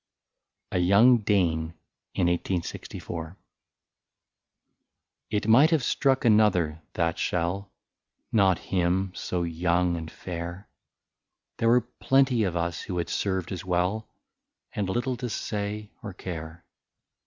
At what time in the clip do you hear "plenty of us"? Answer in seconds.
11.81-12.81